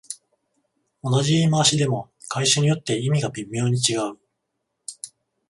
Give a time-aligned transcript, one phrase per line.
[1.03, 4.17] 同じ言い回しでも会社によって意味が微妙に違う